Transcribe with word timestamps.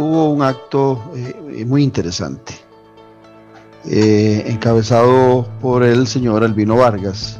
hubo 0.00 0.30
un 0.30 0.42
acto 0.42 1.12
eh, 1.14 1.64
muy 1.66 1.82
interesante, 1.82 2.54
eh, 3.84 4.44
encabezado 4.46 5.46
por 5.60 5.82
el 5.82 6.06
señor 6.06 6.42
Albino 6.42 6.76
Vargas, 6.76 7.38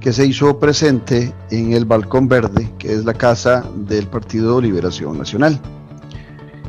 que 0.00 0.10
se 0.10 0.26
hizo 0.26 0.58
presente 0.58 1.34
en 1.50 1.74
el 1.74 1.84
Balcón 1.84 2.28
Verde, 2.28 2.72
que 2.78 2.94
es 2.94 3.04
la 3.04 3.12
casa 3.12 3.62
del 3.76 4.06
Partido 4.06 4.58
Liberación 4.58 5.18
Nacional. 5.18 5.60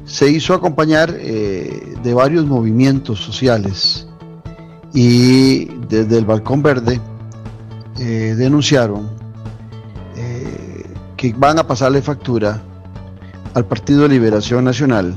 Se 0.03 0.29
hizo 0.29 0.53
acompañar 0.53 1.15
eh, 1.17 1.95
de 2.03 2.13
varios 2.13 2.45
movimientos 2.45 3.19
sociales 3.19 4.05
y 4.93 5.65
desde 5.87 6.17
el 6.17 6.25
Balcón 6.25 6.61
Verde 6.61 6.99
denunciaron 7.95 9.09
que 11.15 11.33
van 11.37 11.57
a 11.57 11.65
pasarle 11.65 12.01
factura 12.01 12.61
al 13.53 13.65
Partido 13.65 14.07
Liberación 14.07 14.65
Nacional 14.65 15.15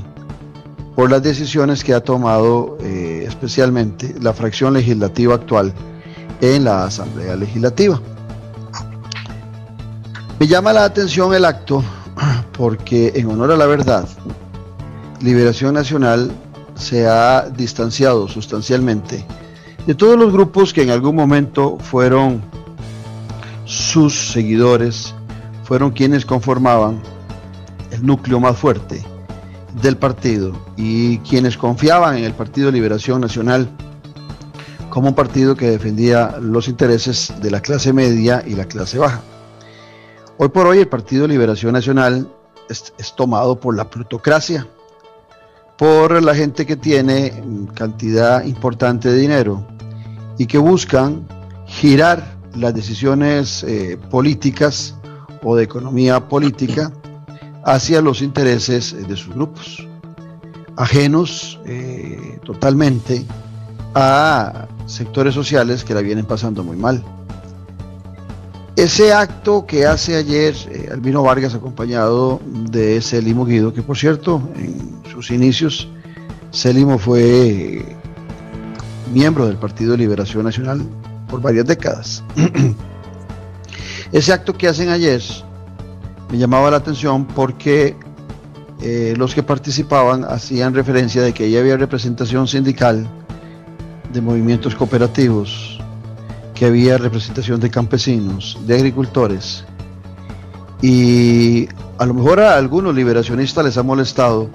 por 0.95 1.11
las 1.11 1.21
decisiones 1.21 1.83
que 1.83 1.93
ha 1.93 2.01
tomado 2.01 2.77
eh, 2.81 3.25
especialmente 3.27 4.15
la 4.19 4.33
fracción 4.33 4.73
legislativa 4.73 5.35
actual 5.35 5.73
en 6.41 6.63
la 6.63 6.85
Asamblea 6.85 7.35
Legislativa. 7.35 8.01
Me 10.39 10.47
llama 10.47 10.73
la 10.73 10.85
atención 10.85 11.33
el 11.33 11.45
acto 11.45 11.83
porque 12.57 13.13
en 13.15 13.27
honor 13.27 13.51
a 13.51 13.57
la 13.57 13.65
verdad, 13.65 14.07
Liberación 15.21 15.73
Nacional 15.73 16.31
se 16.75 17.07
ha 17.07 17.49
distanciado 17.49 18.27
sustancialmente 18.27 19.25
de 19.85 19.95
todos 19.95 20.17
los 20.17 20.31
grupos 20.31 20.73
que 20.73 20.83
en 20.83 20.89
algún 20.89 21.15
momento 21.15 21.77
fueron 21.79 22.41
sus 23.65 24.31
seguidores, 24.31 25.13
fueron 25.63 25.91
quienes 25.91 26.25
conformaban 26.25 27.01
núcleo 28.01 28.39
más 28.39 28.57
fuerte 28.57 29.03
del 29.81 29.97
partido 29.97 30.53
y 30.75 31.19
quienes 31.19 31.57
confiaban 31.57 32.17
en 32.17 32.23
el 32.23 32.33
Partido 32.33 32.71
Liberación 32.71 33.21
Nacional 33.21 33.69
como 34.89 35.09
un 35.09 35.15
partido 35.15 35.55
que 35.55 35.69
defendía 35.69 36.37
los 36.41 36.67
intereses 36.67 37.33
de 37.41 37.51
la 37.51 37.61
clase 37.61 37.93
media 37.93 38.43
y 38.45 38.55
la 38.55 38.65
clase 38.65 38.97
baja. 38.97 39.21
Hoy 40.37 40.49
por 40.49 40.65
hoy 40.65 40.79
el 40.79 40.87
Partido 40.87 41.27
Liberación 41.27 41.73
Nacional 41.73 42.27
es, 42.69 42.93
tomado 43.15 43.59
por 43.59 43.75
la 43.75 43.89
plutocracia, 43.89 44.67
por 45.77 46.21
la 46.23 46.33
gente 46.33 46.65
que 46.65 46.75
tiene 46.75 47.33
cantidad 47.75 48.43
importante 48.43 49.09
de 49.09 49.17
dinero 49.17 49.67
y 50.37 50.45
que 50.45 50.57
buscan 50.57 51.27
girar 51.65 52.35
las 52.55 52.73
decisiones 52.73 53.63
eh, 53.63 53.99
políticas 54.09 54.95
o 55.43 55.55
de 55.55 55.63
economía 55.63 56.27
política 56.27 56.91
hacia 57.63 58.01
los 58.01 58.21
intereses 58.21 59.07
de 59.07 59.15
sus 59.15 59.33
grupos, 59.33 59.87
ajenos 60.75 61.59
eh, 61.65 62.39
totalmente 62.43 63.25
a 63.93 64.67
sectores 64.85 65.33
sociales 65.33 65.83
que 65.83 65.93
la 65.93 66.01
vienen 66.01 66.25
pasando 66.25 66.63
muy 66.63 66.77
mal. 66.77 67.03
Ese 68.75 69.11
acto 69.11 69.65
que 69.65 69.87
hace 69.87 70.15
ayer 70.15 70.55
eh, 70.69 70.89
Albino 70.91 71.23
Vargas 71.23 71.55
acompañado 71.55 72.39
de 72.45 73.01
Celimo 73.01 73.43
Guido, 73.43 73.73
que 73.73 73.81
por 73.81 73.97
cierto, 73.97 74.41
en 74.55 75.01
sus 75.11 75.31
inicios, 75.31 75.89
Celimo 76.53 76.99
fue 76.99 77.83
miembro 79.11 79.47
del 79.47 79.57
Partido 79.57 79.93
de 79.93 79.97
Liberación 79.97 80.43
Nacional 80.43 80.81
por 81.27 81.41
varias 81.41 81.65
décadas. 81.65 82.23
Ese 84.11 84.31
acto 84.31 84.53
que 84.53 84.67
hacen 84.67 84.89
ayer 84.89 85.21
me 86.29 86.37
llamaba 86.37 86.71
la 86.71 86.77
atención 86.77 87.25
porque 87.25 87.95
eh, 88.81 89.13
los 89.17 89.33
que 89.33 89.43
participaban 89.43 90.23
hacían 90.25 90.73
referencia 90.73 91.21
de 91.21 91.33
que 91.33 91.49
ya 91.49 91.59
había 91.59 91.77
representación 91.77 92.47
sindical 92.47 93.07
de 94.11 94.21
movimientos 94.21 94.75
cooperativos, 94.75 95.79
que 96.53 96.65
había 96.65 96.97
representación 96.97 97.59
de 97.59 97.69
campesinos, 97.69 98.57
de 98.65 98.75
agricultores, 98.75 99.65
y 100.81 101.67
a 101.97 102.05
lo 102.05 102.13
mejor 102.13 102.39
a 102.39 102.55
algunos 102.55 102.93
liberacionistas 102.93 103.65
les 103.65 103.77
ha 103.77 103.83
molestado 103.83 104.49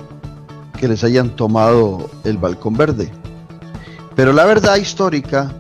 que 0.79 0.89
les 0.89 1.03
hayan 1.05 1.35
tomado 1.35 2.11
el 2.25 2.39
balcón 2.39 2.75
verde. 2.75 3.11
Pero 4.15 4.33
la 4.33 4.45
verdad 4.45 4.77
histórica 4.77 5.53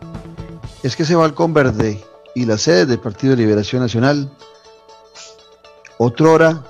es 0.83 0.95
que 0.95 1.03
ese 1.03 1.15
balcón 1.15 1.53
verde 1.55 2.03
y 2.35 2.45
la 2.45 2.59
sede 2.59 2.87
del 2.87 2.99
Partido 2.99 3.35
de 3.35 3.43
Liberación 3.43 3.83
Nacional 3.83 4.31
Otrora 5.99 6.63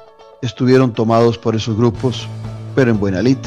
estuvieron 0.42 0.92
tomados 0.92 1.38
por 1.38 1.54
esos 1.54 1.76
grupos, 1.76 2.28
pero 2.74 2.90
en 2.90 2.98
buena 2.98 3.22
lid. 3.22 3.38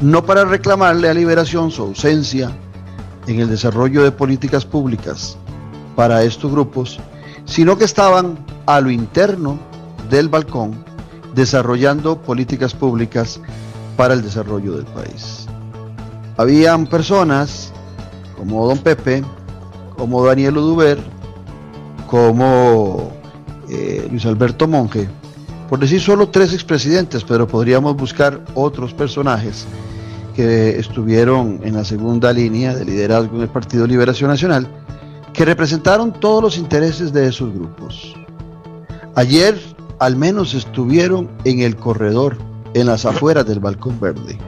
No 0.00 0.24
para 0.24 0.44
reclamarle 0.44 1.08
a 1.08 1.14
Liberación 1.14 1.70
su 1.70 1.82
ausencia 1.82 2.50
en 3.26 3.40
el 3.40 3.48
desarrollo 3.48 4.02
de 4.04 4.12
políticas 4.12 4.64
públicas 4.64 5.38
para 5.96 6.22
estos 6.22 6.52
grupos, 6.52 7.00
sino 7.46 7.78
que 7.78 7.84
estaban 7.84 8.38
a 8.66 8.80
lo 8.80 8.90
interno 8.90 9.58
del 10.10 10.28
balcón 10.28 10.84
desarrollando 11.34 12.20
políticas 12.20 12.74
públicas 12.74 13.40
para 13.96 14.14
el 14.14 14.22
desarrollo 14.22 14.76
del 14.76 14.86
país. 14.86 15.46
Habían 16.36 16.86
personas 16.86 17.72
como 18.36 18.66
don 18.66 18.78
Pepe, 18.78 19.24
como 19.96 20.24
Daniel 20.24 20.58
Oduber, 20.58 20.98
como 22.06 23.12
eh, 23.68 24.06
Luis 24.10 24.24
Alberto 24.26 24.68
Monge, 24.68 25.08
por 25.68 25.78
decir 25.78 26.00
solo 26.00 26.28
tres 26.28 26.52
expresidentes, 26.52 27.24
pero 27.24 27.48
podríamos 27.48 27.96
buscar 27.96 28.40
otros 28.54 28.94
personajes 28.94 29.66
que 30.34 30.78
estuvieron 30.78 31.60
en 31.64 31.74
la 31.74 31.84
segunda 31.84 32.32
línea 32.32 32.74
de 32.74 32.84
liderazgo 32.84 33.36
en 33.36 33.42
el 33.42 33.48
Partido 33.48 33.86
Liberación 33.86 34.30
Nacional, 34.30 34.68
que 35.32 35.44
representaron 35.44 36.12
todos 36.12 36.42
los 36.42 36.58
intereses 36.58 37.12
de 37.12 37.26
esos 37.28 37.52
grupos. 37.52 38.14
Ayer 39.14 39.58
al 39.98 40.14
menos 40.14 40.54
estuvieron 40.54 41.30
en 41.44 41.60
el 41.60 41.74
corredor, 41.74 42.36
en 42.74 42.86
las 42.86 43.06
afueras 43.06 43.46
del 43.46 43.60
balcón 43.60 43.98
verde. 43.98 44.38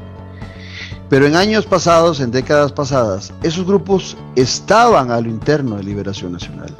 Pero 1.08 1.26
en 1.26 1.36
años 1.36 1.64
pasados, 1.64 2.20
en 2.20 2.30
décadas 2.30 2.70
pasadas, 2.70 3.32
esos 3.42 3.66
grupos 3.66 4.16
estaban 4.36 5.10
a 5.10 5.20
lo 5.20 5.30
interno 5.30 5.76
de 5.76 5.84
Liberación 5.84 6.32
Nacional 6.32 6.76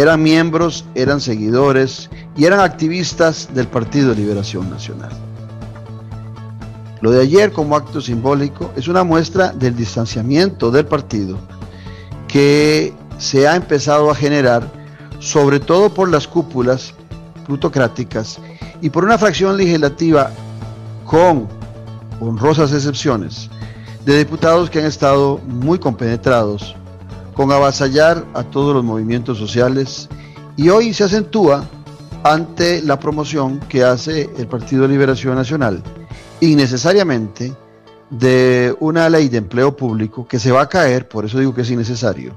eran 0.00 0.22
miembros, 0.22 0.84
eran 0.94 1.20
seguidores 1.20 2.08
y 2.36 2.44
eran 2.44 2.60
activistas 2.60 3.48
del 3.52 3.66
Partido 3.66 4.10
de 4.10 4.20
Liberación 4.20 4.70
Nacional. 4.70 5.10
Lo 7.00 7.10
de 7.10 7.22
ayer 7.22 7.52
como 7.52 7.74
acto 7.74 8.00
simbólico 8.00 8.72
es 8.76 8.86
una 8.86 9.02
muestra 9.02 9.52
del 9.52 9.74
distanciamiento 9.74 10.70
del 10.70 10.86
partido 10.86 11.36
que 12.28 12.94
se 13.18 13.48
ha 13.48 13.56
empezado 13.56 14.08
a 14.10 14.14
generar 14.14 14.70
sobre 15.18 15.58
todo 15.58 15.92
por 15.92 16.08
las 16.08 16.28
cúpulas 16.28 16.94
plutocráticas 17.46 18.38
y 18.80 18.90
por 18.90 19.04
una 19.04 19.18
fracción 19.18 19.56
legislativa 19.56 20.30
con 21.06 21.48
honrosas 22.20 22.72
excepciones 22.72 23.50
de 24.04 24.18
diputados 24.18 24.70
que 24.70 24.78
han 24.78 24.86
estado 24.86 25.40
muy 25.44 25.80
compenetrados 25.80 26.76
con 27.38 27.52
avasallar 27.52 28.26
a 28.34 28.42
todos 28.42 28.74
los 28.74 28.82
movimientos 28.82 29.38
sociales 29.38 30.08
y 30.56 30.70
hoy 30.70 30.92
se 30.92 31.04
acentúa 31.04 31.64
ante 32.24 32.82
la 32.82 32.98
promoción 32.98 33.60
que 33.68 33.84
hace 33.84 34.28
el 34.36 34.48
Partido 34.48 34.88
Liberación 34.88 35.36
Nacional, 35.36 35.80
innecesariamente, 36.40 37.54
de 38.10 38.74
una 38.80 39.08
ley 39.08 39.28
de 39.28 39.38
empleo 39.38 39.76
público 39.76 40.26
que 40.26 40.40
se 40.40 40.50
va 40.50 40.62
a 40.62 40.68
caer, 40.68 41.06
por 41.06 41.26
eso 41.26 41.38
digo 41.38 41.54
que 41.54 41.60
es 41.60 41.70
innecesario, 41.70 42.34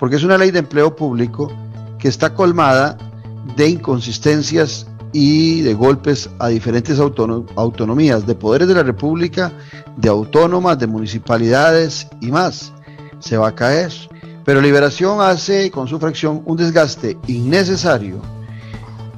porque 0.00 0.16
es 0.16 0.24
una 0.24 0.36
ley 0.36 0.50
de 0.50 0.58
empleo 0.58 0.96
público 0.96 1.52
que 1.96 2.08
está 2.08 2.34
colmada 2.34 2.98
de 3.54 3.68
inconsistencias 3.68 4.88
y 5.12 5.60
de 5.60 5.74
golpes 5.74 6.28
a 6.40 6.48
diferentes 6.48 6.98
autonomías, 6.98 8.26
de 8.26 8.34
poderes 8.34 8.66
de 8.66 8.74
la 8.74 8.82
República, 8.82 9.52
de 9.96 10.08
autónomas, 10.08 10.76
de 10.76 10.88
municipalidades 10.88 12.08
y 12.20 12.32
más. 12.32 12.72
Se 13.20 13.36
va 13.36 13.50
a 13.50 13.54
caer. 13.54 13.92
Pero 14.50 14.60
Liberación 14.60 15.20
hace 15.20 15.70
con 15.70 15.86
su 15.86 16.00
fracción 16.00 16.42
un 16.44 16.56
desgaste 16.56 17.16
innecesario 17.28 18.20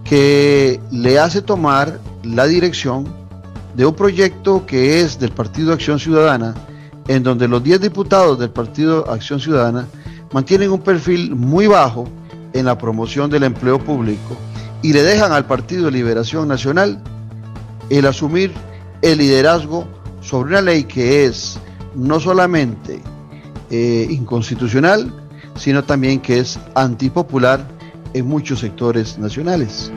que 0.05 0.79
le 0.91 1.19
hace 1.19 1.41
tomar 1.41 2.01
la 2.23 2.45
dirección 2.45 3.07
de 3.75 3.87
un 3.87 3.95
proyecto 3.95 4.67
que 4.67 5.01
es 5.01 5.19
del 5.19 5.33
Partido 5.33 5.73
Acción 5.73 5.99
Ciudadana, 5.99 6.55
en 7.09 7.23
donde 7.23 7.49
los 7.49 7.65
10 7.65 7.81
diputados 7.81 8.39
del 8.39 8.51
Partido 8.51 9.09
Acción 9.11 9.41
Ciudadana 9.41 9.87
mantienen 10.35 10.71
un 10.71 10.83
perfil 10.83 11.35
muy 11.35 11.67
bajo 11.67 12.07
en 12.53 12.67
la 12.67 12.77
promoción 12.77 13.31
del 13.31 13.45
empleo 13.45 13.79
público 13.79 14.37
y 14.83 14.93
le 14.93 15.03
dejan 15.03 15.33
al 15.33 15.47
Partido 15.47 15.87
de 15.87 15.93
Liberación 15.93 16.47
Nacional 16.47 17.03
el 17.89 18.05
asumir 18.05 18.53
el 19.01 19.17
liderazgo 19.17 19.87
sobre 20.21 20.51
una 20.51 20.61
ley 20.61 20.85
que 20.85 21.25
es 21.25 21.59
no 21.95 22.21
solamente 22.21 23.01
eh, 23.71 24.07
inconstitucional, 24.11 25.22
sino 25.57 25.85
también 25.85 26.21
que 26.21 26.39
es 26.39 26.59
antipopular 26.75 27.67
en 28.15 28.27
muchos 28.27 28.61
sectores 28.61 29.19
nacionales. 29.19 29.91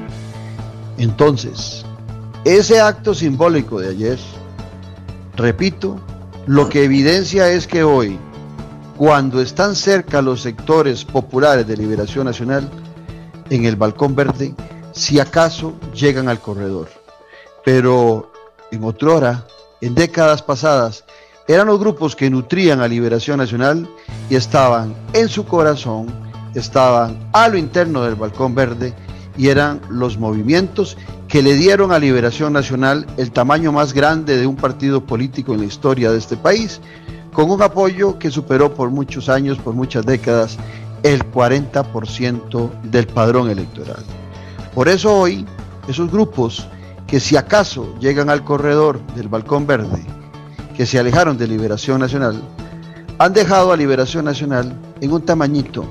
Entonces, 0.97 1.85
Ese 2.45 2.79
acto 2.79 3.15
simbólico 3.15 3.79
de 3.79 3.89
ayer, 3.89 4.19
repito, 5.35 5.99
lo 6.45 6.69
que 6.69 6.83
evidencia 6.83 7.49
es 7.49 7.65
que 7.65 7.83
hoy, 7.83 8.19
cuando 8.97 9.41
están 9.41 9.75
cerca 9.75 10.21
los 10.21 10.41
sectores 10.41 11.03
populares 11.05 11.65
de 11.65 11.75
Liberación 11.75 12.25
Nacional, 12.25 12.69
en 13.49 13.65
el 13.65 13.75
balcón 13.75 14.15
verde, 14.15 14.53
si 14.91 15.19
acaso 15.19 15.73
llegan 15.95 16.29
al 16.29 16.39
corredor. 16.39 16.87
Pero 17.63 18.31
en 18.71 18.83
otra 18.83 19.11
hora, 19.11 19.47
en 19.81 19.95
décadas 19.95 20.43
pasadas, 20.43 21.03
eran 21.47 21.67
los 21.67 21.79
grupos 21.79 22.15
que 22.15 22.29
nutrían 22.29 22.81
a 22.81 22.87
Liberación 22.87 23.37
Nacional 23.37 23.87
y 24.29 24.35
estaban 24.35 24.95
en 25.13 25.29
su 25.29 25.45
corazón, 25.45 26.07
estaban 26.55 27.29
a 27.33 27.47
lo 27.47 27.57
interno 27.57 28.03
del 28.03 28.15
balcón 28.15 28.55
verde 28.55 28.93
y 29.37 29.49
eran 29.49 29.81
los 29.89 30.17
movimientos 30.17 30.97
que 31.27 31.43
le 31.43 31.53
dieron 31.53 31.91
a 31.91 31.99
Liberación 31.99 32.53
Nacional 32.53 33.05
el 33.17 33.31
tamaño 33.31 33.71
más 33.71 33.93
grande 33.93 34.37
de 34.37 34.47
un 34.47 34.55
partido 34.55 35.05
político 35.05 35.53
en 35.53 35.59
la 35.59 35.65
historia 35.65 36.11
de 36.11 36.17
este 36.17 36.37
país, 36.37 36.81
con 37.33 37.51
un 37.51 37.61
apoyo 37.61 38.17
que 38.17 38.31
superó 38.31 38.73
por 38.73 38.89
muchos 38.89 39.29
años, 39.29 39.57
por 39.57 39.73
muchas 39.73 40.05
décadas, 40.05 40.57
el 41.03 41.29
40% 41.31 42.81
del 42.83 43.07
padrón 43.07 43.49
electoral. 43.49 44.03
Por 44.73 44.87
eso 44.87 45.15
hoy, 45.15 45.45
esos 45.87 46.11
grupos 46.11 46.67
que 47.05 47.19
si 47.19 47.37
acaso 47.37 47.93
llegan 47.99 48.29
al 48.29 48.43
corredor 48.43 48.99
del 49.15 49.27
balcón 49.27 49.67
verde, 49.67 50.01
que 50.75 50.85
se 50.85 50.99
alejaron 50.99 51.37
de 51.37 51.47
Liberación 51.47 51.99
Nacional, 51.99 52.41
han 53.17 53.33
dejado 53.33 53.71
a 53.71 53.77
Liberación 53.77 54.25
Nacional 54.25 54.73
en 55.01 55.11
un 55.11 55.21
tamañito 55.21 55.85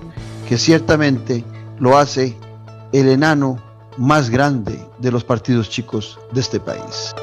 que 0.49 0.59
ciertamente 0.59 1.45
lo 1.79 1.97
hace 1.97 2.37
el 2.93 3.09
enano 3.09 3.59
más 3.97 4.31
grande 4.31 4.79
de 4.99 5.11
los 5.11 5.25
partidos 5.25 5.71
chicos 5.71 6.19
de 6.33 6.41
este 6.41 6.61
país. 6.61 7.15